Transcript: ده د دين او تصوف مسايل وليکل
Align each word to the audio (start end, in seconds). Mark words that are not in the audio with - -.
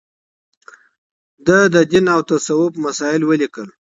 ده 1.45 1.57
د 1.73 1.75
دين 1.91 2.05
او 2.15 2.21
تصوف 2.29 2.71
مسايل 2.85 3.21
وليکل 3.25 3.67